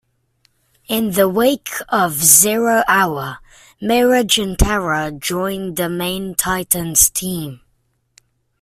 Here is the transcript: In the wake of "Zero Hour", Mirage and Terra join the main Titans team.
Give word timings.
In 0.87 1.11
the 1.11 1.29
wake 1.29 1.69
of 1.89 2.13
"Zero 2.13 2.81
Hour", 2.87 3.37
Mirage 3.79 4.39
and 4.39 4.57
Terra 4.57 5.11
join 5.11 5.75
the 5.75 5.89
main 5.89 6.33
Titans 6.33 7.11
team. 7.11 7.61